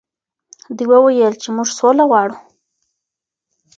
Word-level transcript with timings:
دوی 0.77 0.89
وویل 1.01 1.33
چې 1.41 1.49
موږ 1.55 1.67
سوله 1.79 2.03
غواړو. 2.09 2.35